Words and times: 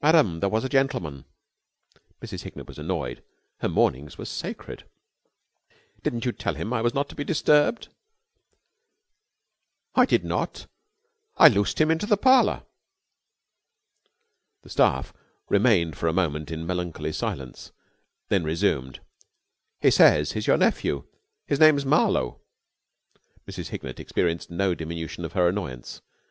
"Ma'am, 0.00 0.40
there 0.40 0.48
was 0.48 0.64
a 0.64 0.68
gentleman." 0.70 1.26
Mrs. 2.22 2.40
Hignett 2.44 2.66
was 2.66 2.78
annoyed. 2.78 3.22
Her 3.58 3.68
mornings 3.68 4.16
were 4.16 4.24
sacred. 4.24 4.88
"Didn't 6.02 6.24
you 6.24 6.32
tell 6.32 6.54
him 6.54 6.72
I 6.72 6.80
was 6.80 6.94
not 6.94 7.06
to 7.10 7.14
be 7.14 7.22
disturbed?" 7.22 7.88
"I 9.94 10.06
did 10.06 10.24
not. 10.24 10.68
I 11.36 11.48
loosed 11.48 11.82
him 11.82 11.90
into 11.90 12.06
the 12.06 12.16
parlor." 12.16 12.62
The 14.62 14.70
staff 14.70 15.12
remained 15.50 15.98
for 15.98 16.06
a 16.08 16.14
moment 16.14 16.50
in 16.50 16.66
melancholy 16.66 17.12
silence, 17.12 17.70
then 18.30 18.44
resumed. 18.44 19.00
"He 19.82 19.90
says 19.90 20.32
he's 20.32 20.46
your 20.46 20.56
nephew. 20.56 21.04
His 21.46 21.60
name's 21.60 21.84
Marlowe." 21.84 22.40
Mrs. 23.46 23.68
Hignett 23.68 24.00
experienced 24.00 24.50
no 24.50 24.74
diminution 24.74 25.26
of 25.26 25.34
her 25.34 25.46
annoyance. 25.46 26.00